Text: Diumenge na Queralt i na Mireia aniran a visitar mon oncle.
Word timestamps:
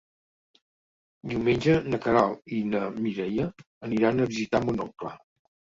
Diumenge 1.33 1.75
na 1.91 2.01
Queralt 2.07 2.57
i 2.61 2.65
na 2.73 2.83
Mireia 2.99 3.49
aniran 3.91 4.19
a 4.27 4.31
visitar 4.35 4.67
mon 4.69 4.87
oncle. 4.91 5.19